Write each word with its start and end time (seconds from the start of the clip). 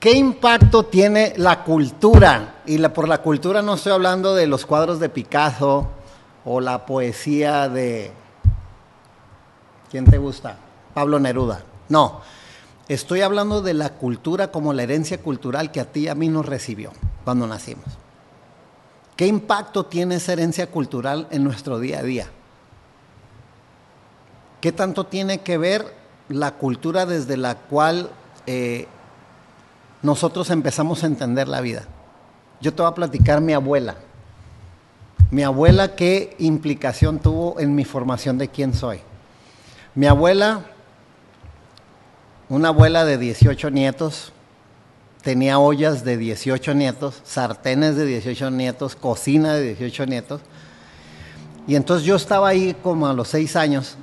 ¿Qué 0.00 0.12
impacto 0.12 0.84
tiene 0.84 1.34
la 1.36 1.62
cultura? 1.62 2.62
Y 2.64 2.78
por 2.88 3.06
la 3.06 3.18
cultura 3.18 3.60
no 3.60 3.74
estoy 3.74 3.92
hablando 3.92 4.34
de 4.34 4.46
los 4.46 4.64
cuadros 4.64 4.98
de 4.98 5.10
Picasso 5.10 5.88
o 6.46 6.62
la 6.62 6.86
poesía 6.86 7.68
de... 7.68 8.10
¿Quién 9.90 10.06
te 10.06 10.16
gusta? 10.16 10.56
Pablo 10.94 11.20
Neruda. 11.20 11.62
No, 11.90 12.22
estoy 12.88 13.20
hablando 13.20 13.60
de 13.60 13.74
la 13.74 13.90
cultura 13.90 14.50
como 14.50 14.72
la 14.72 14.84
herencia 14.84 15.20
cultural 15.20 15.70
que 15.70 15.80
a 15.80 15.92
ti 15.92 16.00
y 16.00 16.08
a 16.08 16.14
mí 16.14 16.30
nos 16.30 16.46
recibió 16.46 16.92
cuando 17.24 17.46
nacimos. 17.46 17.84
¿Qué 19.16 19.26
impacto 19.26 19.84
tiene 19.84 20.14
esa 20.14 20.32
herencia 20.32 20.70
cultural 20.70 21.26
en 21.30 21.44
nuestro 21.44 21.78
día 21.78 21.98
a 21.98 22.02
día? 22.02 22.26
¿Qué 24.62 24.72
tanto 24.72 25.04
tiene 25.04 25.40
que 25.40 25.58
ver 25.58 25.94
la 26.30 26.52
cultura 26.52 27.04
desde 27.04 27.36
la 27.36 27.56
cual 27.56 28.08
eh, 28.46 28.88
nosotros 30.02 30.50
empezamos 30.50 31.02
a 31.02 31.06
entender 31.06 31.48
la 31.48 31.60
vida? 31.60 31.84
Yo 32.60 32.74
te 32.74 32.82
voy 32.82 32.90
a 32.90 32.94
platicar 32.94 33.40
mi 33.40 33.52
abuela. 33.52 33.96
Mi 35.30 35.42
abuela, 35.42 35.94
¿qué 35.94 36.34
implicación 36.38 37.20
tuvo 37.20 37.60
en 37.60 37.74
mi 37.74 37.84
formación 37.84 38.36
de 38.36 38.48
quién 38.48 38.74
soy? 38.74 39.00
Mi 39.94 40.06
abuela, 40.06 40.66
una 42.48 42.68
abuela 42.68 43.04
de 43.04 43.16
18 43.16 43.70
nietos, 43.70 44.32
tenía 45.22 45.58
ollas 45.58 46.04
de 46.04 46.16
18 46.16 46.74
nietos, 46.74 47.20
sartenes 47.24 47.96
de 47.96 48.06
18 48.06 48.50
nietos, 48.50 48.96
cocina 48.96 49.54
de 49.54 49.74
18 49.74 50.06
nietos. 50.06 50.40
Y 51.66 51.76
entonces 51.76 52.06
yo 52.06 52.16
estaba 52.16 52.48
ahí 52.48 52.74
como 52.82 53.06
a 53.06 53.12
los 53.12 53.28
6 53.28 53.54
años 53.56 53.96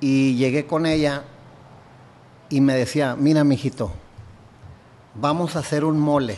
y 0.00 0.36
llegué 0.36 0.66
con 0.66 0.86
ella 0.86 1.22
y 2.50 2.60
me 2.60 2.74
decía, 2.74 3.16
mira, 3.18 3.44
mijito, 3.44 3.92
vamos 5.20 5.56
a 5.56 5.60
hacer 5.60 5.84
un 5.84 5.98
mole, 5.98 6.36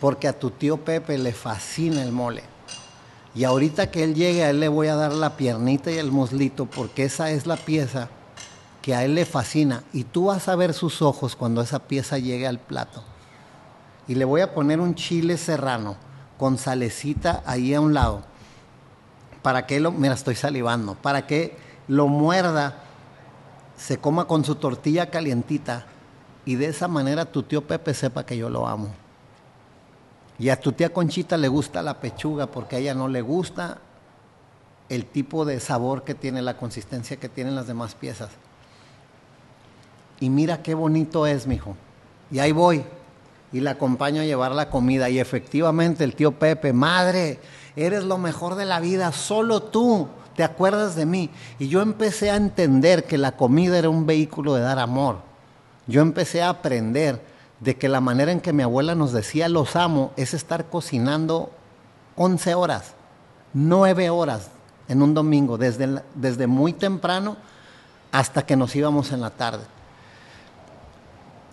porque 0.00 0.28
a 0.28 0.38
tu 0.38 0.50
tío 0.50 0.78
Pepe 0.78 1.18
le 1.18 1.32
fascina 1.32 2.02
el 2.02 2.12
mole. 2.12 2.42
Y 3.34 3.44
ahorita 3.44 3.90
que 3.90 4.04
él 4.04 4.14
llegue, 4.14 4.44
a 4.44 4.50
él 4.50 4.60
le 4.60 4.68
voy 4.68 4.88
a 4.88 4.94
dar 4.94 5.12
la 5.12 5.36
piernita 5.36 5.90
y 5.90 5.98
el 5.98 6.12
muslito, 6.12 6.66
porque 6.66 7.04
esa 7.04 7.30
es 7.30 7.46
la 7.46 7.56
pieza 7.56 8.08
que 8.80 8.94
a 8.94 9.04
él 9.04 9.14
le 9.14 9.24
fascina 9.24 9.82
y 9.92 10.04
tú 10.04 10.26
vas 10.26 10.48
a 10.48 10.56
ver 10.56 10.74
sus 10.74 11.02
ojos 11.02 11.36
cuando 11.36 11.62
esa 11.62 11.80
pieza 11.80 12.18
llegue 12.18 12.46
al 12.46 12.58
plato. 12.58 13.02
Y 14.06 14.14
le 14.14 14.24
voy 14.24 14.42
a 14.42 14.54
poner 14.54 14.78
un 14.78 14.94
chile 14.94 15.38
serrano 15.38 15.96
con 16.38 16.58
salecita 16.58 17.42
ahí 17.46 17.74
a 17.74 17.80
un 17.80 17.94
lado 17.94 18.22
para 19.42 19.66
que 19.66 19.80
lo, 19.80 19.90
mira, 19.90 20.14
estoy 20.14 20.34
salivando, 20.34 20.94
para 20.94 21.26
que 21.26 21.56
lo 21.88 22.08
muerda, 22.08 22.82
se 23.76 23.98
coma 23.98 24.26
con 24.26 24.44
su 24.44 24.56
tortilla 24.56 25.10
calientita 25.10 25.86
y 26.44 26.56
de 26.56 26.66
esa 26.66 26.88
manera 26.88 27.24
tu 27.24 27.42
tío 27.42 27.66
Pepe 27.66 27.94
sepa 27.94 28.26
que 28.26 28.36
yo 28.36 28.50
lo 28.50 28.66
amo. 28.66 28.88
Y 30.38 30.48
a 30.48 30.60
tu 30.60 30.72
tía 30.72 30.92
Conchita 30.92 31.36
le 31.36 31.48
gusta 31.48 31.82
la 31.82 32.00
pechuga 32.00 32.46
porque 32.46 32.76
a 32.76 32.78
ella 32.80 32.94
no 32.94 33.08
le 33.08 33.22
gusta 33.22 33.78
el 34.88 35.06
tipo 35.06 35.44
de 35.44 35.60
sabor 35.60 36.04
que 36.04 36.14
tiene, 36.14 36.42
la 36.42 36.56
consistencia 36.56 37.16
que 37.16 37.28
tienen 37.28 37.54
las 37.54 37.66
demás 37.66 37.94
piezas 37.94 38.30
y 40.20 40.30
mira 40.30 40.62
qué 40.62 40.74
bonito 40.74 41.26
es, 41.26 41.46
mijo. 41.46 41.76
Y 42.30 42.38
ahí 42.38 42.52
voy 42.52 42.84
y 43.52 43.60
le 43.60 43.70
acompaño 43.70 44.22
a 44.22 44.24
llevar 44.24 44.52
la 44.52 44.70
comida 44.70 45.08
y 45.10 45.18
efectivamente 45.18 46.02
el 46.02 46.14
tío 46.14 46.32
Pepe, 46.32 46.72
madre, 46.72 47.40
eres 47.76 48.04
lo 48.04 48.18
mejor 48.18 48.54
de 48.54 48.64
la 48.64 48.80
vida, 48.80 49.12
solo 49.12 49.62
tú 49.62 50.08
te 50.34 50.42
acuerdas 50.42 50.96
de 50.96 51.06
mí. 51.06 51.30
Y 51.58 51.68
yo 51.68 51.82
empecé 51.82 52.30
a 52.30 52.36
entender 52.36 53.04
que 53.04 53.18
la 53.18 53.32
comida 53.32 53.78
era 53.78 53.90
un 53.90 54.06
vehículo 54.06 54.54
de 54.54 54.62
dar 54.62 54.78
amor. 54.78 55.18
Yo 55.86 56.02
empecé 56.02 56.42
a 56.42 56.48
aprender 56.48 57.20
de 57.60 57.76
que 57.76 57.88
la 57.88 58.00
manera 58.00 58.32
en 58.32 58.40
que 58.40 58.52
mi 58.52 58.62
abuela 58.62 58.94
nos 58.94 59.12
decía 59.12 59.48
los 59.48 59.76
amo 59.76 60.12
es 60.16 60.34
estar 60.34 60.66
cocinando 60.66 61.50
11 62.16 62.54
horas, 62.54 62.94
9 63.52 64.10
horas 64.10 64.50
en 64.88 65.02
un 65.02 65.14
domingo, 65.14 65.56
desde, 65.58 66.02
desde 66.14 66.46
muy 66.46 66.72
temprano 66.72 67.36
hasta 68.12 68.44
que 68.44 68.56
nos 68.56 68.74
íbamos 68.76 69.12
en 69.12 69.20
la 69.20 69.30
tarde 69.30 69.64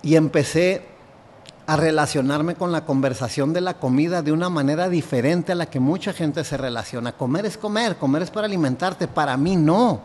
y 0.04 0.16
empecé 0.16 0.86
a 1.68 1.76
relacionarme 1.78 2.56
con 2.56 2.72
la 2.72 2.86
conversación 2.86 3.54
de 3.54 3.62
la 3.62 3.76
comida 3.76 4.22
de 4.22 4.32
una 4.32 4.50
manera 4.50 4.90
diferente 4.90 5.52
a 5.52 5.56
la 5.56 5.68
que 5.68 5.80
mucha 5.80 6.12
gente 6.12 6.44
se 6.44 6.58
relaciona. 6.58 7.14
Comer 7.14 7.46
es 7.46 7.58
comer, 7.58 7.98
comer 7.98 8.24
es 8.24 8.32
para 8.32 8.48
alimentarte, 8.48 9.08
para 9.08 9.38
mí 9.38 9.56
no. 9.56 10.02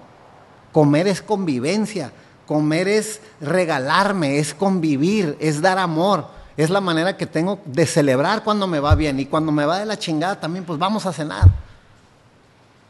Comer 0.72 1.08
es 1.08 1.22
convivencia, 1.22 2.12
comer 2.46 2.88
es 2.88 3.20
regalarme, 3.40 4.38
es 4.38 4.54
convivir, 4.54 5.36
es 5.40 5.60
dar 5.60 5.78
amor, 5.78 6.28
es 6.56 6.70
la 6.70 6.80
manera 6.80 7.16
que 7.16 7.26
tengo 7.26 7.58
de 7.64 7.86
celebrar 7.86 8.42
cuando 8.44 8.66
me 8.66 8.80
va 8.80 8.94
bien 8.94 9.20
y 9.20 9.26
cuando 9.26 9.52
me 9.52 9.66
va 9.66 9.78
de 9.78 9.86
la 9.86 9.98
chingada 9.98 10.40
también, 10.40 10.64
pues 10.64 10.78
vamos 10.78 11.04
a 11.06 11.12
cenar. 11.12 11.50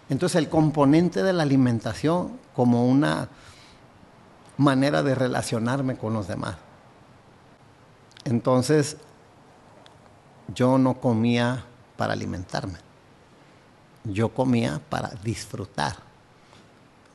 Entonces 0.08 0.36
el 0.36 0.48
componente 0.48 1.22
de 1.22 1.32
la 1.32 1.42
alimentación 1.42 2.38
como 2.54 2.86
una 2.86 3.28
manera 4.56 5.02
de 5.02 5.14
relacionarme 5.14 5.96
con 5.96 6.12
los 6.12 6.28
demás. 6.28 6.56
Entonces, 8.24 8.96
yo 10.54 10.78
no 10.78 10.94
comía 10.94 11.64
para 11.96 12.12
alimentarme. 12.12 12.78
Yo 14.04 14.30
comía 14.30 14.80
para 14.88 15.10
disfrutar. 15.22 15.96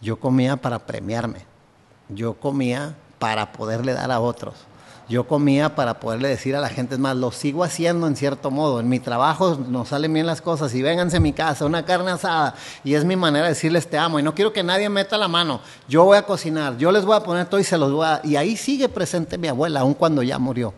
Yo 0.01 0.19
comía 0.19 0.57
para 0.57 0.79
premiarme. 0.79 1.50
Yo 2.13 2.33
comía 2.33 2.95
para 3.19 3.51
poderle 3.51 3.93
dar 3.93 4.11
a 4.11 4.19
otros. 4.19 4.55
Yo 5.11 5.27
comía 5.27 5.75
para 5.75 5.99
poderle 5.99 6.29
decir 6.29 6.55
a 6.55 6.61
la 6.61 6.69
gente, 6.69 6.95
es 6.95 6.99
más, 6.99 7.17
lo 7.17 7.31
sigo 7.31 7.65
haciendo 7.65 8.07
en 8.07 8.15
cierto 8.15 8.49
modo. 8.49 8.79
En 8.79 8.87
mi 8.87 8.99
trabajo 8.99 9.57
nos 9.67 9.89
salen 9.89 10.13
bien 10.13 10.25
las 10.25 10.41
cosas 10.41 10.73
y 10.73 10.81
vénganse 10.81 11.17
a 11.17 11.19
mi 11.19 11.33
casa, 11.33 11.65
una 11.65 11.83
carne 11.83 12.11
asada. 12.11 12.55
Y 12.85 12.93
es 12.93 13.03
mi 13.03 13.17
manera 13.17 13.43
de 13.43 13.49
decirles 13.49 13.89
te 13.89 13.97
amo. 13.97 14.19
Y 14.19 14.23
no 14.23 14.33
quiero 14.33 14.53
que 14.53 14.63
nadie 14.63 14.87
meta 14.87 15.17
la 15.17 15.27
mano. 15.27 15.59
Yo 15.89 16.05
voy 16.05 16.17
a 16.17 16.25
cocinar, 16.25 16.77
yo 16.77 16.93
les 16.93 17.03
voy 17.03 17.17
a 17.17 17.23
poner 17.23 17.47
todo 17.47 17.59
y 17.59 17.65
se 17.65 17.77
los 17.77 17.91
voy 17.91 18.05
a... 18.05 18.21
Y 18.23 18.37
ahí 18.37 18.55
sigue 18.55 18.87
presente 18.87 19.37
mi 19.37 19.49
abuela, 19.49 19.81
aun 19.81 19.95
cuando 19.95 20.23
ya 20.23 20.39
murió. 20.39 20.73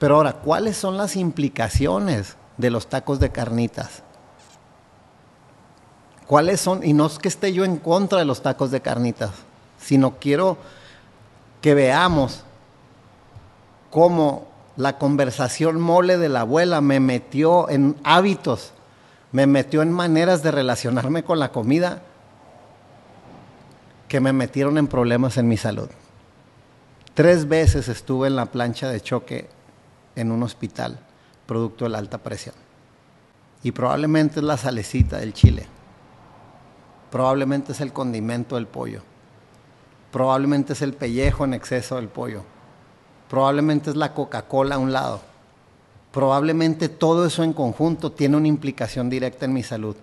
Pero 0.00 0.16
ahora, 0.16 0.32
¿cuáles 0.32 0.76
son 0.76 0.96
las 0.96 1.14
implicaciones 1.14 2.36
de 2.56 2.70
los 2.70 2.88
tacos 2.88 3.20
de 3.20 3.30
carnitas? 3.30 4.02
¿Cuáles 6.26 6.60
son? 6.60 6.82
Y 6.82 6.92
no 6.92 7.06
es 7.06 7.18
que 7.18 7.28
esté 7.28 7.52
yo 7.52 7.64
en 7.64 7.76
contra 7.76 8.18
de 8.18 8.24
los 8.24 8.40
tacos 8.42 8.70
de 8.70 8.80
carnitas, 8.80 9.30
sino 9.80 10.16
quiero 10.18 10.58
que 11.60 11.74
veamos 11.74 12.44
cómo 13.90 14.48
la 14.76 14.98
conversación 14.98 15.80
mole 15.80 16.16
de 16.16 16.28
la 16.28 16.40
abuela 16.40 16.80
me 16.80 17.00
metió 17.00 17.68
en 17.68 17.96
hábitos, 18.04 18.72
me 19.32 19.46
metió 19.46 19.82
en 19.82 19.92
maneras 19.92 20.42
de 20.42 20.50
relacionarme 20.50 21.22
con 21.22 21.38
la 21.38 21.52
comida 21.52 22.02
que 24.08 24.20
me 24.20 24.32
metieron 24.32 24.78
en 24.78 24.86
problemas 24.86 25.36
en 25.36 25.48
mi 25.48 25.56
salud. 25.56 25.88
Tres 27.14 27.48
veces 27.48 27.88
estuve 27.88 28.28
en 28.28 28.36
la 28.36 28.46
plancha 28.46 28.88
de 28.88 29.00
choque 29.00 29.48
en 30.16 30.32
un 30.32 30.42
hospital 30.42 30.98
producto 31.46 31.84
de 31.84 31.90
la 31.90 31.98
alta 31.98 32.18
presión. 32.18 32.54
Y 33.62 33.72
probablemente 33.72 34.40
es 34.40 34.44
la 34.44 34.56
salecita 34.56 35.18
del 35.18 35.32
chile. 35.32 35.66
Probablemente 37.10 37.72
es 37.72 37.80
el 37.80 37.92
condimento 37.92 38.54
del 38.54 38.66
pollo. 38.66 39.02
Probablemente 40.10 40.72
es 40.72 40.82
el 40.82 40.94
pellejo 40.94 41.44
en 41.44 41.54
exceso 41.54 41.96
del 41.96 42.08
pollo. 42.08 42.42
Probablemente 43.28 43.90
es 43.90 43.96
la 43.96 44.12
Coca-Cola 44.12 44.74
a 44.74 44.78
un 44.78 44.92
lado. 44.92 45.20
Probablemente 46.10 46.88
todo 46.88 47.24
eso 47.26 47.44
en 47.44 47.52
conjunto 47.52 48.10
tiene 48.10 48.36
una 48.36 48.48
implicación 48.48 49.08
directa 49.08 49.44
en 49.44 49.52
mi 49.52 49.62
salud. 49.62 49.94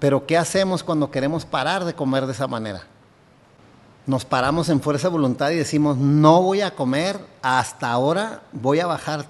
Pero 0.00 0.26
¿qué 0.26 0.36
hacemos 0.36 0.82
cuando 0.82 1.12
queremos 1.12 1.44
parar 1.44 1.84
de 1.84 1.94
comer 1.94 2.26
de 2.26 2.32
esa 2.32 2.48
manera? 2.48 2.82
Nos 4.04 4.24
paramos 4.24 4.68
en 4.68 4.80
fuerza 4.80 5.06
de 5.06 5.12
voluntad 5.12 5.50
y 5.50 5.56
decimos, 5.56 5.96
no 5.96 6.42
voy 6.42 6.60
a 6.60 6.74
comer, 6.74 7.20
hasta 7.40 7.92
ahora 7.92 8.42
voy 8.50 8.80
a 8.80 8.86
bajar 8.88 9.26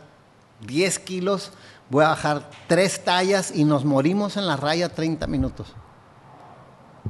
10 0.67 0.99
kilos, 1.01 1.53
voy 1.91 2.05
a 2.05 2.09
bajar 2.09 2.49
3 2.69 3.05
tallas 3.05 3.55
y 3.55 3.65
nos 3.65 3.85
morimos 3.85 4.39
en 4.39 4.47
la 4.47 4.57
raya 4.57 4.89
30 4.89 5.27
minutos. 5.27 5.75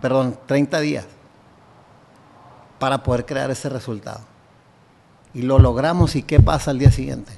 Perdón, 0.00 0.36
30 0.46 0.80
días. 0.80 1.06
Para 2.82 3.04
poder 3.04 3.24
crear 3.24 3.48
ese 3.48 3.68
resultado. 3.68 4.22
Y 5.34 5.42
lo 5.42 5.60
logramos 5.60 6.16
y 6.16 6.24
¿qué 6.24 6.40
pasa 6.40 6.72
al 6.72 6.80
día 6.80 6.90
siguiente? 6.90 7.30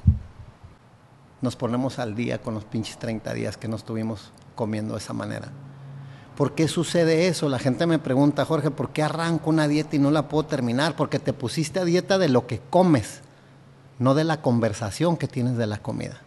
Nos 1.39 1.55
ponemos 1.55 1.99
al 1.99 2.15
día 2.15 2.41
con 2.41 2.55
los 2.55 2.63
pinches 2.63 2.97
30 2.97 3.31
días 3.35 3.55
que 3.55 3.67
nos 3.67 3.81
estuvimos 3.81 4.31
comiendo 4.55 4.95
de 4.95 5.01
esa 5.01 5.13
manera. 5.13 5.49
¿Por 6.35 6.55
qué 6.55 6.67
sucede 6.67 7.27
eso? 7.27 7.47
La 7.47 7.59
gente 7.59 7.85
me 7.85 7.99
pregunta, 7.99 8.43
Jorge, 8.43 8.71
¿por 8.71 8.89
qué 8.89 9.03
arranco 9.03 9.51
una 9.51 9.67
dieta 9.67 9.95
y 9.95 9.99
no 9.99 10.09
la 10.09 10.29
puedo 10.29 10.47
terminar? 10.47 10.95
Porque 10.95 11.19
te 11.19 11.31
pusiste 11.31 11.79
a 11.79 11.85
dieta 11.85 12.17
de 12.17 12.29
lo 12.29 12.47
que 12.47 12.59
comes 12.71 13.21
no 13.99 14.15
de 14.15 14.23
la 14.23 14.41
conversación 14.41 15.15
que 15.15 15.27
tienes 15.27 15.57
de 15.57 15.67
la 15.67 15.77
comida. 15.77 16.21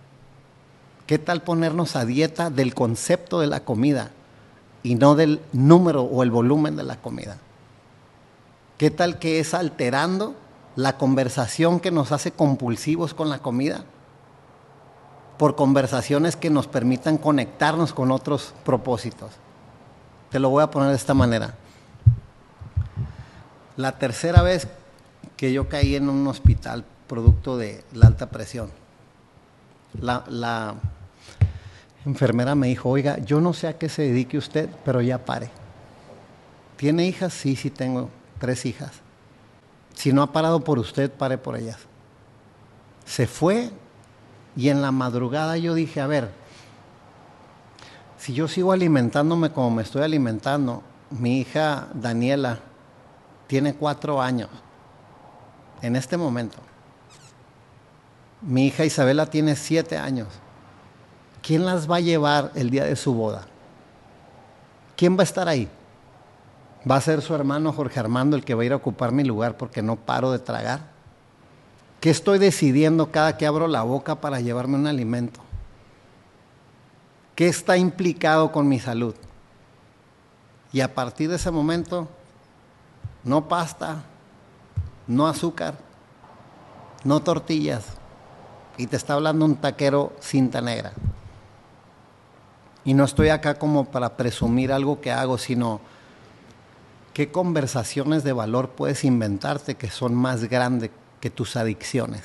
¿Qué 1.08 1.18
tal 1.18 1.42
ponernos 1.42 1.96
a 1.96 2.04
dieta 2.04 2.50
del 2.50 2.72
concepto 2.72 3.40
de 3.40 3.48
la 3.48 3.64
comida 3.64 4.12
y 4.84 4.94
no 4.94 5.16
del 5.16 5.40
número 5.52 6.04
o 6.04 6.22
el 6.22 6.30
volumen 6.30 6.76
de 6.76 6.84
la 6.84 7.00
comida? 7.00 7.38
¿Qué 8.78 8.90
tal 8.90 9.18
que 9.18 9.40
es 9.40 9.54
alterando 9.54 10.34
la 10.78 10.96
conversación 10.96 11.80
que 11.80 11.90
nos 11.90 12.12
hace 12.12 12.30
compulsivos 12.30 13.12
con 13.12 13.28
la 13.28 13.40
comida 13.40 13.84
por 15.38 15.56
conversaciones 15.56 16.36
que 16.36 16.50
nos 16.50 16.68
permitan 16.68 17.18
conectarnos 17.18 17.92
con 17.92 18.12
otros 18.12 18.54
propósitos. 18.64 19.30
Te 20.30 20.38
lo 20.38 20.50
voy 20.50 20.62
a 20.62 20.70
poner 20.70 20.90
de 20.90 20.96
esta 20.96 21.14
manera. 21.14 21.54
La 23.76 23.98
tercera 23.98 24.42
vez 24.42 24.68
que 25.36 25.52
yo 25.52 25.68
caí 25.68 25.96
en 25.96 26.08
un 26.08 26.26
hospital 26.26 26.84
producto 27.06 27.56
de 27.56 27.82
la 27.92 28.06
alta 28.06 28.30
presión, 28.30 28.70
la, 30.00 30.24
la 30.28 30.74
enfermera 32.04 32.54
me 32.54 32.68
dijo, 32.68 32.88
oiga, 32.88 33.18
yo 33.18 33.40
no 33.40 33.52
sé 33.52 33.66
a 33.66 33.78
qué 33.78 33.88
se 33.88 34.02
dedique 34.02 34.38
usted, 34.38 34.68
pero 34.84 35.00
ya 35.00 35.24
pare. 35.24 35.50
¿Tiene 36.76 37.06
hijas? 37.06 37.32
Sí, 37.32 37.56
sí 37.56 37.70
tengo 37.70 38.10
tres 38.38 38.66
hijas. 38.66 38.92
Si 39.94 40.12
no 40.12 40.22
ha 40.22 40.32
parado 40.32 40.60
por 40.60 40.78
usted, 40.78 41.10
pare 41.10 41.38
por 41.38 41.56
ellas. 41.56 41.78
Se 43.04 43.26
fue 43.26 43.70
y 44.56 44.68
en 44.68 44.82
la 44.82 44.92
madrugada 44.92 45.56
yo 45.56 45.74
dije, 45.74 46.00
a 46.00 46.06
ver, 46.06 46.30
si 48.18 48.32
yo 48.32 48.48
sigo 48.48 48.72
alimentándome 48.72 49.50
como 49.50 49.70
me 49.70 49.82
estoy 49.82 50.02
alimentando, 50.02 50.82
mi 51.10 51.40
hija 51.40 51.88
Daniela 51.94 52.58
tiene 53.46 53.74
cuatro 53.74 54.20
años 54.20 54.50
en 55.80 55.96
este 55.96 56.16
momento. 56.16 56.58
Mi 58.42 58.66
hija 58.66 58.84
Isabela 58.84 59.26
tiene 59.26 59.56
siete 59.56 59.96
años. 59.96 60.28
¿Quién 61.42 61.64
las 61.64 61.90
va 61.90 61.96
a 61.96 62.00
llevar 62.00 62.52
el 62.54 62.70
día 62.70 62.84
de 62.84 62.96
su 62.96 63.14
boda? 63.14 63.46
¿Quién 64.96 65.16
va 65.16 65.20
a 65.20 65.24
estar 65.24 65.48
ahí? 65.48 65.68
¿Va 66.88 66.96
a 66.96 67.00
ser 67.00 67.20
su 67.20 67.34
hermano 67.34 67.72
Jorge 67.72 68.00
Armando 68.00 68.36
el 68.36 68.44
que 68.44 68.54
va 68.54 68.62
a 68.62 68.66
ir 68.66 68.72
a 68.72 68.76
ocupar 68.76 69.12
mi 69.12 69.24
lugar 69.24 69.56
porque 69.56 69.82
no 69.82 69.96
paro 69.96 70.30
de 70.30 70.38
tragar? 70.38 70.90
¿Qué 72.00 72.10
estoy 72.10 72.38
decidiendo 72.38 73.10
cada 73.10 73.36
que 73.36 73.46
abro 73.46 73.66
la 73.66 73.82
boca 73.82 74.20
para 74.20 74.40
llevarme 74.40 74.76
un 74.76 74.86
alimento? 74.86 75.40
¿Qué 77.34 77.48
está 77.48 77.76
implicado 77.76 78.52
con 78.52 78.68
mi 78.68 78.78
salud? 78.78 79.14
Y 80.72 80.80
a 80.80 80.94
partir 80.94 81.28
de 81.28 81.36
ese 81.36 81.50
momento, 81.50 82.08
no 83.24 83.48
pasta, 83.48 84.04
no 85.06 85.26
azúcar, 85.26 85.74
no 87.04 87.20
tortillas. 87.20 87.84
Y 88.76 88.86
te 88.86 88.96
está 88.96 89.14
hablando 89.14 89.44
un 89.44 89.56
taquero 89.56 90.12
cinta 90.20 90.60
negra. 90.60 90.92
Y 92.84 92.94
no 92.94 93.04
estoy 93.04 93.28
acá 93.28 93.58
como 93.58 93.86
para 93.86 94.16
presumir 94.16 94.72
algo 94.72 95.00
que 95.00 95.10
hago, 95.10 95.36
sino 95.36 95.80
qué 97.18 97.32
conversaciones 97.32 98.22
de 98.22 98.32
valor 98.32 98.68
puedes 98.76 99.02
inventarte 99.02 99.74
que 99.74 99.90
son 99.90 100.14
más 100.14 100.44
grandes 100.44 100.90
que 101.18 101.30
tus 101.30 101.56
adicciones. 101.56 102.22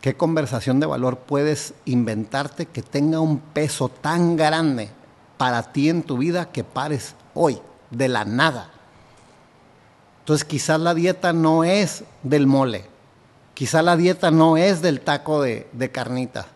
¿Qué 0.00 0.16
conversación 0.16 0.78
de 0.78 0.86
valor 0.86 1.18
puedes 1.18 1.74
inventarte 1.84 2.66
que 2.66 2.82
tenga 2.82 3.18
un 3.18 3.40
peso 3.40 3.88
tan 3.88 4.36
grande 4.36 4.90
para 5.38 5.72
ti 5.72 5.88
en 5.88 6.04
tu 6.04 6.18
vida 6.18 6.52
que 6.52 6.62
pares 6.62 7.16
hoy, 7.34 7.58
de 7.90 8.06
la 8.06 8.24
nada? 8.24 8.70
Entonces 10.20 10.44
quizás 10.44 10.78
la 10.78 10.94
dieta 10.94 11.32
no 11.32 11.64
es 11.64 12.04
del 12.22 12.46
mole, 12.46 12.84
quizás 13.54 13.82
la 13.82 13.96
dieta 13.96 14.30
no 14.30 14.56
es 14.56 14.82
del 14.82 15.00
taco 15.00 15.42
de, 15.42 15.66
de 15.72 15.90
carnitas, 15.90 16.46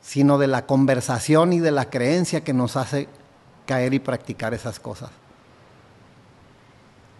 sino 0.00 0.38
de 0.38 0.46
la 0.46 0.66
conversación 0.66 1.52
y 1.52 1.58
de 1.58 1.72
la 1.72 1.90
creencia 1.90 2.44
que 2.44 2.52
nos 2.52 2.76
hace 2.76 3.08
caer 3.66 3.92
y 3.92 3.98
practicar 3.98 4.54
esas 4.54 4.78
cosas. 4.78 5.10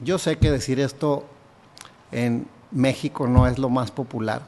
Yo 0.03 0.19
sé 0.19 0.37
que 0.37 0.51
decir 0.51 0.81
esto 0.81 1.25
en 2.11 2.49
México 2.73 3.29
no 3.29 3.47
es 3.47 3.61
lo 3.61 3.69
más 3.69 3.93
popular, 3.93 4.43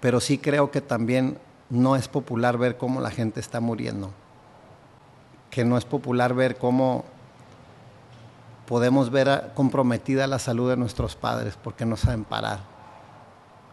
pero 0.00 0.18
sí 0.18 0.38
creo 0.38 0.72
que 0.72 0.80
también 0.80 1.38
no 1.70 1.94
es 1.94 2.08
popular 2.08 2.58
ver 2.58 2.76
cómo 2.76 3.00
la 3.00 3.12
gente 3.12 3.38
está 3.38 3.60
muriendo, 3.60 4.10
que 5.50 5.64
no 5.64 5.78
es 5.78 5.84
popular 5.84 6.34
ver 6.34 6.58
cómo 6.58 7.04
podemos 8.66 9.10
ver 9.10 9.52
comprometida 9.54 10.26
la 10.26 10.40
salud 10.40 10.68
de 10.68 10.76
nuestros 10.76 11.14
padres 11.14 11.56
porque 11.62 11.86
no 11.86 11.96
saben 11.96 12.24
parar. 12.24 12.58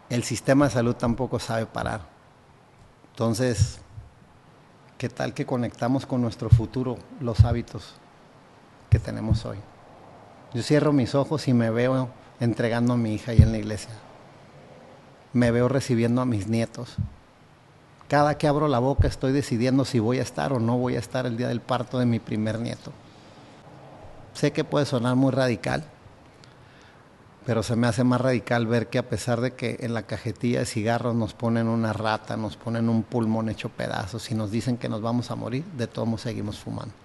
El 0.07 0.23
sistema 0.23 0.65
de 0.65 0.71
salud 0.71 0.93
tampoco 0.93 1.39
sabe 1.39 1.65
parar. 1.65 2.01
Entonces, 3.09 3.81
¿qué 4.99 5.09
tal 5.09 5.33
que 5.33 5.47
conectamos 5.47 6.05
con 6.05 6.21
nuestro 6.21 6.51
futuro 6.51 6.97
los 7.19 7.43
hábitos 7.43 7.95
que 8.93 8.99
tenemos 8.99 9.43
hoy? 9.45 9.57
Yo 10.53 10.61
cierro 10.61 10.93
mis 10.93 11.15
ojos 11.15 11.47
y 11.47 11.53
me 11.55 11.71
veo 11.71 12.09
entregando 12.39 12.93
a 12.93 12.97
mi 12.97 13.15
hija 13.15 13.31
ahí 13.31 13.41
en 13.41 13.51
la 13.51 13.57
iglesia. 13.57 13.89
Me 15.33 15.49
veo 15.49 15.67
recibiendo 15.67 16.21
a 16.21 16.25
mis 16.25 16.45
nietos. 16.45 16.97
Cada 18.07 18.37
que 18.37 18.47
abro 18.47 18.67
la 18.67 18.77
boca 18.77 19.07
estoy 19.07 19.31
decidiendo 19.31 19.83
si 19.83 19.97
voy 19.97 20.19
a 20.19 20.21
estar 20.21 20.53
o 20.53 20.59
no 20.59 20.77
voy 20.77 20.95
a 20.95 20.99
estar 20.99 21.25
el 21.25 21.37
día 21.37 21.47
del 21.47 21.59
parto 21.59 21.97
de 21.97 22.05
mi 22.05 22.19
primer 22.19 22.59
nieto. 22.59 22.91
Sé 24.35 24.51
que 24.51 24.63
puede 24.63 24.85
sonar 24.85 25.15
muy 25.15 25.31
radical, 25.31 25.83
pero 27.47 27.63
se 27.63 27.75
me 27.75 27.87
hace 27.87 28.03
más 28.03 28.21
radical 28.21 28.67
ver 28.67 28.91
que 28.91 28.99
a 28.99 29.09
pesar 29.09 29.41
de 29.41 29.55
que 29.55 29.77
en 29.79 29.95
la 29.95 30.03
cajetilla 30.03 30.59
de 30.59 30.67
cigarros 30.67 31.15
nos 31.15 31.33
ponen 31.33 31.67
una 31.67 31.93
rata, 31.93 32.37
nos 32.37 32.57
ponen 32.57 32.89
un 32.89 33.01
pulmón 33.01 33.49
hecho 33.49 33.69
pedazos 33.69 34.29
y 34.29 34.35
nos 34.35 34.51
dicen 34.51 34.77
que 34.77 34.87
nos 34.87 35.01
vamos 35.01 35.31
a 35.31 35.35
morir, 35.35 35.65
de 35.75 35.87
todos 35.87 36.21
seguimos 36.21 36.59
fumando. 36.59 37.02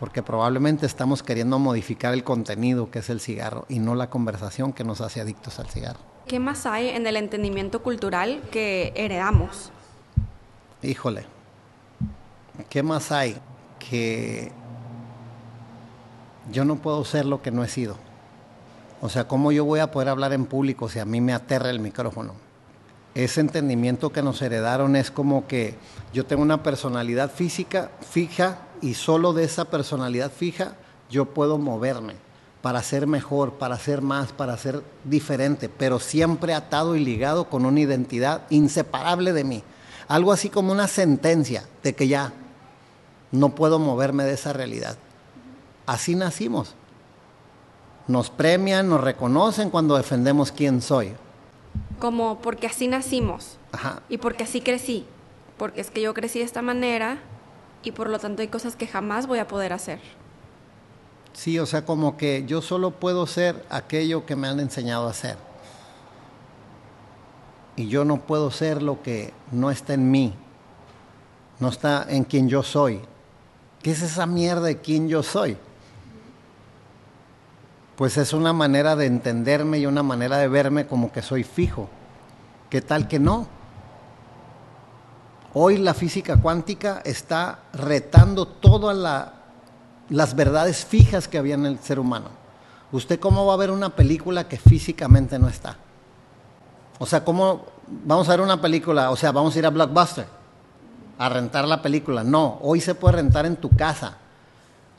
Porque 0.00 0.22
probablemente 0.22 0.86
estamos 0.86 1.22
queriendo 1.22 1.58
modificar 1.58 2.14
el 2.14 2.24
contenido 2.24 2.90
que 2.90 3.00
es 3.00 3.10
el 3.10 3.20
cigarro 3.20 3.66
y 3.68 3.78
no 3.80 3.94
la 3.94 4.08
conversación 4.08 4.72
que 4.72 4.82
nos 4.82 5.02
hace 5.02 5.20
adictos 5.20 5.60
al 5.60 5.68
cigarro. 5.68 6.00
¿Qué 6.26 6.40
más 6.40 6.64
hay 6.64 6.88
en 6.88 7.06
el 7.06 7.16
entendimiento 7.16 7.82
cultural 7.82 8.40
que 8.50 8.94
heredamos? 8.96 9.70
Híjole, 10.82 11.26
¿qué 12.70 12.82
más 12.82 13.12
hay? 13.12 13.36
Que 13.78 14.50
yo 16.50 16.64
no 16.64 16.76
puedo 16.76 17.04
ser 17.04 17.26
lo 17.26 17.42
que 17.42 17.50
no 17.50 17.62
he 17.62 17.68
sido 17.68 17.96
o 19.02 19.08
sea, 19.08 19.26
¿cómo 19.26 19.50
yo 19.50 19.64
voy 19.64 19.80
a 19.80 19.90
poder 19.90 20.08
hablar 20.08 20.32
en 20.32 20.44
público 20.44 20.88
si 20.88 20.98
a 20.98 21.06
mí 21.06 21.20
me 21.20 21.32
aterra 21.32 21.70
el 21.70 21.80
micrófono? 21.80 22.34
Ese 23.14 23.40
entendimiento 23.40 24.12
que 24.12 24.22
nos 24.22 24.40
heredaron 24.42 24.94
es 24.94 25.10
como 25.10 25.46
que 25.46 25.74
yo 26.12 26.26
tengo 26.26 26.42
una 26.42 26.62
personalidad 26.62 27.30
física 27.30 27.90
fija 28.00 28.58
y 28.82 28.94
solo 28.94 29.32
de 29.32 29.44
esa 29.44 29.66
personalidad 29.66 30.30
fija 30.30 30.76
yo 31.10 31.26
puedo 31.26 31.58
moverme 31.58 32.14
para 32.62 32.82
ser 32.82 33.06
mejor, 33.06 33.54
para 33.54 33.78
ser 33.78 34.02
más, 34.02 34.32
para 34.32 34.56
ser 34.56 34.82
diferente, 35.04 35.68
pero 35.68 35.98
siempre 35.98 36.54
atado 36.54 36.94
y 36.94 37.04
ligado 37.04 37.48
con 37.48 37.64
una 37.64 37.80
identidad 37.80 38.42
inseparable 38.50 39.32
de 39.32 39.44
mí. 39.44 39.62
Algo 40.08 40.32
así 40.32 40.50
como 40.50 40.72
una 40.72 40.88
sentencia 40.88 41.64
de 41.82 41.94
que 41.94 42.08
ya 42.08 42.32
no 43.32 43.54
puedo 43.54 43.78
moverme 43.78 44.24
de 44.24 44.34
esa 44.34 44.52
realidad. 44.52 44.96
Así 45.86 46.14
nacimos 46.14 46.74
nos 48.10 48.28
premian, 48.28 48.88
nos 48.88 49.00
reconocen 49.00 49.70
cuando 49.70 49.96
defendemos 49.96 50.52
quién 50.52 50.82
soy. 50.82 51.12
Como 52.00 52.40
porque 52.40 52.66
así 52.66 52.88
nacimos. 52.88 53.56
Ajá. 53.72 54.02
Y 54.08 54.18
porque 54.18 54.44
así 54.44 54.60
crecí. 54.60 55.06
Porque 55.56 55.80
es 55.80 55.90
que 55.90 56.00
yo 56.00 56.12
crecí 56.12 56.40
de 56.40 56.44
esta 56.44 56.60
manera 56.60 57.18
y 57.82 57.92
por 57.92 58.08
lo 58.08 58.18
tanto 58.18 58.42
hay 58.42 58.48
cosas 58.48 58.76
que 58.76 58.86
jamás 58.86 59.26
voy 59.26 59.38
a 59.38 59.48
poder 59.48 59.72
hacer. 59.72 60.00
Sí, 61.32 61.58
o 61.58 61.66
sea, 61.66 61.84
como 61.84 62.16
que 62.16 62.44
yo 62.46 62.60
solo 62.60 62.90
puedo 62.92 63.26
ser 63.26 63.64
aquello 63.70 64.26
que 64.26 64.36
me 64.36 64.48
han 64.48 64.60
enseñado 64.60 65.06
a 65.06 65.10
hacer. 65.10 65.36
Y 67.76 67.88
yo 67.88 68.04
no 68.04 68.20
puedo 68.20 68.50
ser 68.50 68.82
lo 68.82 69.02
que 69.02 69.32
no 69.52 69.70
está 69.70 69.94
en 69.94 70.10
mí, 70.10 70.34
no 71.60 71.68
está 71.68 72.06
en 72.08 72.24
quien 72.24 72.48
yo 72.48 72.62
soy. 72.62 73.00
¿Qué 73.82 73.92
es 73.92 74.02
esa 74.02 74.26
mierda 74.26 74.66
de 74.66 74.78
quien 74.78 75.08
yo 75.08 75.22
soy? 75.22 75.56
pues 78.00 78.16
es 78.16 78.32
una 78.32 78.54
manera 78.54 78.96
de 78.96 79.04
entenderme 79.04 79.78
y 79.78 79.84
una 79.84 80.02
manera 80.02 80.38
de 80.38 80.48
verme 80.48 80.86
como 80.86 81.12
que 81.12 81.20
soy 81.20 81.44
fijo. 81.44 81.90
¿Qué 82.70 82.80
tal 82.80 83.08
que 83.08 83.18
no? 83.18 83.46
Hoy 85.52 85.78
la 85.78 85.94
física 85.94 86.36
cuántica 86.36 87.02
está 87.04 87.60
retando 87.72 88.46
todas 88.46 88.96
las 90.08 90.36
verdades 90.36 90.84
fijas 90.84 91.26
que 91.26 91.38
había 91.38 91.54
en 91.54 91.66
el 91.66 91.80
ser 91.80 91.98
humano. 91.98 92.28
¿Usted 92.92 93.18
cómo 93.18 93.46
va 93.46 93.54
a 93.54 93.56
ver 93.56 93.70
una 93.70 93.90
película 93.90 94.46
que 94.46 94.58
físicamente 94.58 95.38
no 95.38 95.48
está? 95.48 95.76
O 96.98 97.06
sea, 97.06 97.24
¿cómo 97.24 97.66
vamos 97.88 98.28
a 98.28 98.32
ver 98.32 98.40
una 98.42 98.60
película? 98.60 99.10
O 99.10 99.16
sea, 99.16 99.32
vamos 99.32 99.54
a 99.54 99.58
ir 99.58 99.66
a 99.66 99.70
Blockbuster 99.70 100.26
a 101.18 101.28
rentar 101.28 101.66
la 101.66 101.82
película. 101.82 102.22
No, 102.22 102.58
hoy 102.62 102.80
se 102.80 102.94
puede 102.94 103.16
rentar 103.16 103.44
en 103.44 103.56
tu 103.56 103.70
casa. 103.70 104.18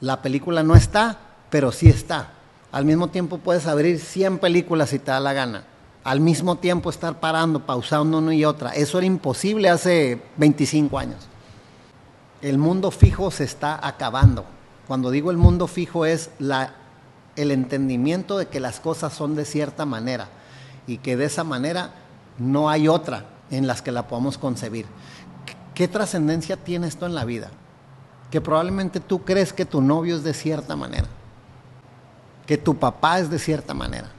La 0.02 0.22
película 0.22 0.64
no 0.64 0.76
está, 0.76 1.18
pero 1.50 1.72
sí 1.72 1.90
está. 1.90 2.34
Al 2.72 2.86
mismo 2.86 3.08
tiempo 3.08 3.38
puedes 3.38 3.68
abrir 3.68 4.00
100 4.00 4.40
películas 4.40 4.90
si 4.90 5.00
te 5.00 5.12
da 5.12 5.20
la 5.20 5.34
gana. 5.34 5.64
Al 6.04 6.20
mismo 6.20 6.56
tiempo 6.56 6.90
estar 6.90 7.20
parando, 7.20 7.66
pausando 7.66 8.18
una 8.18 8.34
y 8.34 8.46
otra. 8.46 8.72
Eso 8.72 8.98
era 8.98 9.06
imposible 9.06 9.70
hace 9.70 10.22
25 10.38 10.98
años. 10.98 11.28
El 12.42 12.58
mundo 12.58 12.90
fijo 12.90 13.30
se 13.30 13.44
está 13.44 13.86
acabando. 13.86 14.46
Cuando 14.88 15.12
digo 15.12 15.30
el 15.32 15.38
mundo 15.38 15.68
fijo 15.68 16.06
es 16.06 16.32
la 16.40 16.76
el 17.36 17.52
entendimiento 17.52 18.38
de 18.38 18.48
que 18.48 18.60
las 18.60 18.80
cosas 18.80 19.14
son 19.14 19.36
de 19.36 19.46
cierta 19.46 19.86
manera 19.86 20.28
y 20.88 20.98
que 20.98 21.16
de 21.16 21.26
esa 21.26 21.44
manera 21.44 21.92
no 22.38 22.70
hay 22.70 22.88
otra 22.88 23.26
en 23.50 23.68
las 23.68 23.82
que 23.82 23.92
la 23.92 24.08
podamos 24.08 24.38
concebir. 24.38 24.86
¿Qué 25.74 25.88
trascendencia 25.88 26.58
tiene 26.58 26.88
esto 26.88 27.06
en 27.06 27.16
la 27.16 27.26
vida? 27.26 27.50
Que 28.30 28.42
probablemente 28.42 29.00
tú 29.00 29.24
crees 29.24 29.54
que 29.54 29.66
tu 29.66 29.82
novio 29.82 30.16
es 30.16 30.24
de 30.24 30.34
cierta 30.34 30.76
manera, 30.76 31.08
que 32.46 32.58
tu 32.58 32.78
papá 32.78 33.20
es 33.20 33.30
de 33.30 33.40
cierta 33.40 33.74
manera, 33.74 34.10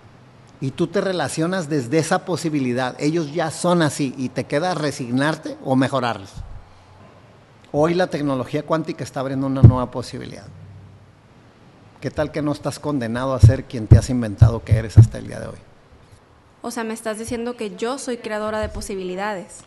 y 0.63 0.71
tú 0.71 0.87
te 0.87 1.01
relacionas 1.01 1.69
desde 1.69 1.99
esa 1.99 2.25
posibilidad. 2.25 2.95
Ellos 3.01 3.35
ya 3.35 3.51
son 3.51 3.83
así 3.83 4.15
y 4.17 4.29
te 4.29 4.45
queda 4.45 4.75
resignarte 4.75 5.59
o 5.65 5.75
mejorarlos. 5.75 6.31
Hoy 7.73 7.95
la 7.95 8.07
tecnología 8.07 8.63
cuántica 8.63 9.03
está 9.03 9.19
abriendo 9.19 9.49
una 9.49 9.63
nueva 9.63 9.91
posibilidad. 9.91 10.47
¿Qué 12.01 12.13
tal 12.13 12.31
que 12.31 12.43
no 12.43 12.53
estás 12.53 12.79
condenado 12.79 13.35
a 13.35 13.41
ser 13.41 13.65
quien 13.65 13.89
te 13.89 13.99
has 13.99 14.09
inventado 14.09 14.63
que 14.63 14.77
eres 14.77 14.97
hasta 14.97 15.19
el 15.19 15.27
día 15.27 15.41
de 15.41 15.49
hoy? 15.49 15.59
O 16.63 16.71
sea, 16.71 16.85
me 16.85 16.95
estás 16.95 17.19
diciendo 17.19 17.57
que 17.57 17.75
yo 17.75 17.99
soy 17.99 18.19
creadora 18.19 18.61
de 18.61 18.69
posibilidades. 18.69 19.65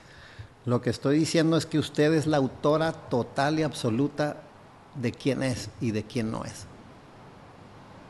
Lo 0.63 0.81
que 0.81 0.91
estoy 0.91 1.19
diciendo 1.19 1.57
es 1.57 1.65
que 1.65 1.77
usted 1.77 2.13
es 2.13 2.25
la 2.25 2.37
autora 2.37 2.93
total 2.93 3.59
y 3.59 3.63
absoluta 3.63 4.37
de 4.95 5.11
quién 5.11 5.43
es 5.43 5.69
y 5.81 5.91
de 5.91 6.05
quién 6.05 6.31
no 6.31 6.45
es. 6.45 6.67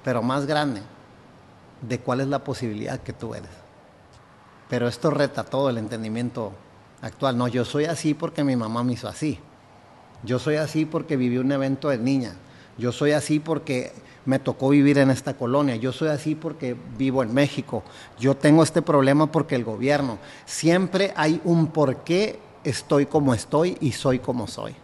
Pero 0.04 0.22
más 0.22 0.46
grande, 0.46 0.84
de 1.82 2.00
cuál 2.00 2.22
es 2.22 2.28
la 2.28 2.44
posibilidad 2.44 3.00
que 3.00 3.14
tú 3.14 3.36
eres. 3.36 3.50
Pero 4.70 4.88
esto 4.88 5.12
reta 5.12 5.44
todo 5.44 5.70
el 5.70 5.78
entendimiento 5.78 6.52
actual. 7.02 7.38
No, 7.38 7.48
yo 7.48 7.66
soy 7.66 7.86
así 7.86 8.14
porque 8.14 8.44
mi 8.44 8.56
mamá 8.56 8.84
me 8.84 8.94
hizo 8.94 9.08
así. 9.08 9.40
Yo 10.24 10.40
soy 10.40 10.56
así 10.56 10.86
porque 10.86 11.18
viví 11.18 11.38
un 11.38 11.52
evento 11.52 11.90
de 11.90 11.98
niña. 11.98 12.34
Yo 12.78 12.92
soy 12.92 13.12
así 13.12 13.40
porque 13.40 13.94
me 14.26 14.40
tocó 14.40 14.70
vivir 14.70 14.98
en 14.98 15.12
esta 15.12 15.36
colonia. 15.36 15.76
Yo 15.76 15.92
soy 15.92 16.10
así 16.10 16.36
porque 16.36 16.76
vivo 16.98 17.22
en 17.22 17.34
México. 17.34 17.84
Yo 18.20 18.36
tengo 18.36 18.64
este 18.64 18.82
problema 18.82 19.32
porque 19.32 19.56
el 19.56 19.64
gobierno. 19.64 20.18
Siempre 20.46 21.14
hay 21.16 21.40
un 21.44 21.68
por 21.68 21.98
qué 21.98 22.40
estoy 22.64 23.06
como 23.06 23.34
estoy 23.34 23.78
y 23.80 23.92
soy 23.92 24.20
como 24.20 24.48
soy. 24.48 24.76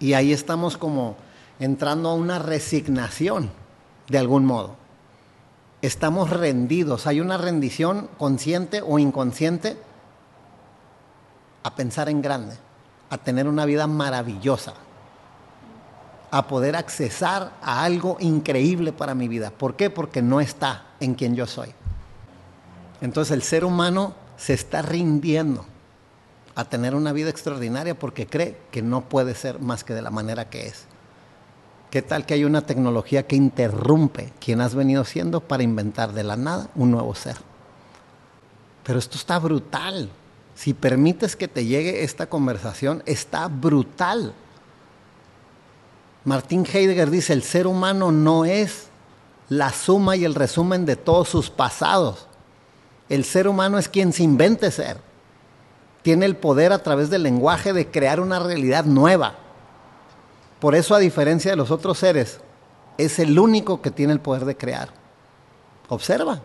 Y 0.00 0.14
ahí 0.14 0.32
estamos 0.32 0.76
como 0.76 1.16
entrando 1.60 2.08
a 2.08 2.14
una 2.14 2.38
resignación, 2.38 3.50
de 4.08 4.18
algún 4.18 4.44
modo. 4.44 4.76
Estamos 5.82 6.30
rendidos. 6.30 7.06
Hay 7.06 7.20
una 7.20 7.38
rendición 7.38 8.08
consciente 8.18 8.82
o 8.84 8.98
inconsciente 8.98 9.76
a 11.62 11.74
pensar 11.74 12.08
en 12.08 12.22
grande, 12.22 12.56
a 13.10 13.18
tener 13.18 13.46
una 13.46 13.64
vida 13.64 13.86
maravillosa 13.86 14.74
a 16.30 16.46
poder 16.46 16.76
accesar 16.76 17.52
a 17.62 17.84
algo 17.84 18.16
increíble 18.20 18.92
para 18.92 19.14
mi 19.14 19.28
vida. 19.28 19.50
¿Por 19.50 19.76
qué? 19.76 19.90
Porque 19.90 20.22
no 20.22 20.40
está 20.40 20.84
en 21.00 21.14
quien 21.14 21.34
yo 21.34 21.46
soy. 21.46 21.72
Entonces 23.00 23.32
el 23.32 23.42
ser 23.42 23.64
humano 23.64 24.14
se 24.36 24.54
está 24.54 24.82
rindiendo 24.82 25.64
a 26.54 26.64
tener 26.64 26.94
una 26.94 27.12
vida 27.12 27.30
extraordinaria 27.30 27.98
porque 27.98 28.26
cree 28.26 28.58
que 28.70 28.82
no 28.82 29.08
puede 29.08 29.34
ser 29.34 29.60
más 29.60 29.84
que 29.84 29.94
de 29.94 30.02
la 30.02 30.10
manera 30.10 30.50
que 30.50 30.66
es. 30.66 30.86
¿Qué 31.90 32.02
tal 32.02 32.26
que 32.26 32.34
hay 32.34 32.44
una 32.44 32.66
tecnología 32.66 33.26
que 33.26 33.36
interrumpe 33.36 34.32
quien 34.40 34.60
has 34.60 34.74
venido 34.74 35.04
siendo 35.04 35.40
para 35.40 35.62
inventar 35.62 36.12
de 36.12 36.22
la 36.22 36.36
nada 36.36 36.68
un 36.74 36.90
nuevo 36.90 37.14
ser? 37.14 37.36
Pero 38.84 38.98
esto 38.98 39.16
está 39.16 39.38
brutal. 39.38 40.10
Si 40.54 40.74
permites 40.74 41.34
que 41.34 41.48
te 41.48 41.64
llegue 41.64 42.04
esta 42.04 42.28
conversación, 42.28 43.02
está 43.06 43.48
brutal. 43.48 44.34
Martín 46.24 46.66
Heidegger 46.70 47.10
dice, 47.10 47.32
el 47.32 47.42
ser 47.42 47.66
humano 47.66 48.12
no 48.12 48.44
es 48.44 48.88
la 49.48 49.72
suma 49.72 50.16
y 50.16 50.26
el 50.26 50.34
resumen 50.34 50.84
de 50.84 50.96
todos 50.96 51.30
sus 51.30 51.48
pasados. 51.48 52.26
El 53.08 53.24
ser 53.24 53.48
humano 53.48 53.78
es 53.78 53.88
quien 53.88 54.12
se 54.12 54.24
invente 54.24 54.70
ser. 54.70 54.98
Tiene 56.02 56.26
el 56.26 56.36
poder 56.36 56.72
a 56.72 56.82
través 56.82 57.08
del 57.08 57.22
lenguaje 57.22 57.72
de 57.72 57.90
crear 57.90 58.20
una 58.20 58.38
realidad 58.40 58.84
nueva. 58.84 59.36
Por 60.60 60.74
eso, 60.74 60.94
a 60.94 60.98
diferencia 60.98 61.52
de 61.52 61.56
los 61.56 61.70
otros 61.70 61.98
seres, 61.98 62.40
es 62.96 63.18
el 63.18 63.38
único 63.38 63.80
que 63.80 63.90
tiene 63.90 64.12
el 64.12 64.20
poder 64.20 64.44
de 64.44 64.56
crear. 64.56 64.88
Observa, 65.88 66.40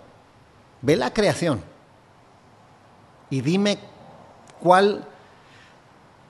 ve 0.82 0.96
la 0.96 1.12
creación 1.12 1.62
y 3.29 3.41
dime 3.41 3.79
cuál 4.62 5.05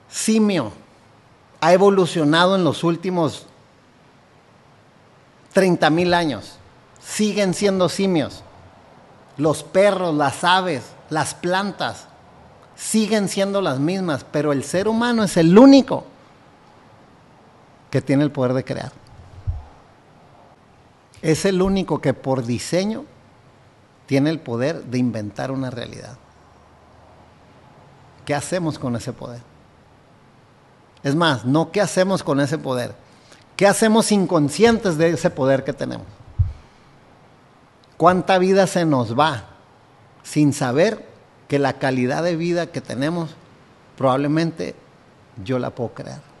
simio 0.08 0.72
ha 1.60 1.72
evolucionado 1.72 2.56
en 2.56 2.64
los 2.64 2.82
últimos 2.82 3.46
30 5.52 5.90
mil 5.90 6.14
años. 6.14 6.56
Siguen 7.04 7.52
siendo 7.52 7.88
simios. 7.88 8.42
Los 9.36 9.62
perros, 9.62 10.14
las 10.14 10.42
aves, 10.44 10.84
las 11.10 11.34
plantas, 11.34 12.06
siguen 12.74 13.28
siendo 13.28 13.60
las 13.60 13.78
mismas, 13.78 14.24
pero 14.30 14.52
el 14.52 14.64
ser 14.64 14.88
humano 14.88 15.24
es 15.24 15.36
el 15.36 15.56
único 15.58 16.04
que 17.94 18.02
tiene 18.02 18.24
el 18.24 18.32
poder 18.32 18.54
de 18.54 18.64
crear. 18.64 18.90
Es 21.22 21.44
el 21.44 21.62
único 21.62 22.00
que 22.00 22.12
por 22.12 22.44
diseño 22.44 23.04
tiene 24.06 24.30
el 24.30 24.40
poder 24.40 24.82
de 24.82 24.98
inventar 24.98 25.52
una 25.52 25.70
realidad. 25.70 26.16
¿Qué 28.26 28.34
hacemos 28.34 28.80
con 28.80 28.96
ese 28.96 29.12
poder? 29.12 29.42
Es 31.04 31.14
más, 31.14 31.44
no 31.44 31.70
qué 31.70 31.80
hacemos 31.80 32.24
con 32.24 32.40
ese 32.40 32.58
poder, 32.58 32.96
qué 33.54 33.68
hacemos 33.68 34.10
inconscientes 34.10 34.98
de 34.98 35.10
ese 35.10 35.30
poder 35.30 35.62
que 35.62 35.72
tenemos. 35.72 36.08
¿Cuánta 37.96 38.38
vida 38.38 38.66
se 38.66 38.84
nos 38.84 39.16
va 39.16 39.44
sin 40.24 40.52
saber 40.52 41.08
que 41.46 41.60
la 41.60 41.74
calidad 41.74 42.24
de 42.24 42.34
vida 42.34 42.66
que 42.66 42.80
tenemos 42.80 43.36
probablemente 43.96 44.74
yo 45.44 45.60
la 45.60 45.70
puedo 45.70 45.94
crear? 45.94 46.33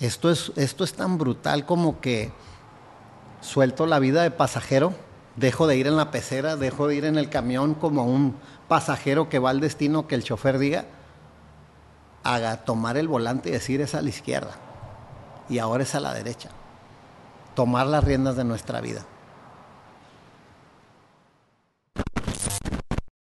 Esto 0.00 0.30
es, 0.30 0.52
esto 0.56 0.84
es 0.84 0.94
tan 0.94 1.18
brutal 1.18 1.66
como 1.66 2.00
que 2.00 2.32
suelto 3.40 3.86
la 3.86 3.98
vida 3.98 4.22
de 4.22 4.30
pasajero, 4.30 4.94
dejo 5.36 5.66
de 5.66 5.76
ir 5.76 5.86
en 5.86 5.96
la 5.96 6.10
pecera, 6.10 6.56
dejo 6.56 6.88
de 6.88 6.96
ir 6.96 7.04
en 7.04 7.18
el 7.18 7.28
camión 7.28 7.74
como 7.74 8.04
un 8.04 8.36
pasajero 8.68 9.28
que 9.28 9.38
va 9.38 9.50
al 9.50 9.60
destino 9.60 10.06
que 10.06 10.14
el 10.14 10.24
chofer 10.24 10.58
diga 10.58 10.86
haga 12.22 12.64
tomar 12.64 12.96
el 12.96 13.08
volante 13.08 13.48
y 13.48 13.52
decir 13.52 13.80
es 13.80 13.94
a 13.94 14.02
la 14.02 14.08
izquierda 14.08 14.52
y 15.48 15.58
ahora 15.58 15.82
es 15.82 15.94
a 15.94 16.00
la 16.00 16.14
derecha. 16.14 16.50
Tomar 17.54 17.86
las 17.86 18.04
riendas 18.04 18.36
de 18.36 18.44
nuestra 18.44 18.80
vida. 18.80 19.04